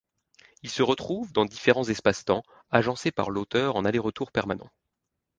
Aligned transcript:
Ils 0.63 0.71
se 0.71 0.81
retrouvent 0.81 1.31
dans 1.31 1.45
différents 1.45 1.83
espaces-temps, 1.87 2.41
agencés 2.71 3.11
par 3.11 3.29
l'auteur 3.29 3.75
en 3.75 3.85
aller-retour 3.85 4.31
permanent. 4.31 4.71